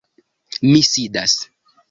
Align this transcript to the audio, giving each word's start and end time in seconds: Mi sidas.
Mi 0.69 0.81
sidas. 0.89 1.39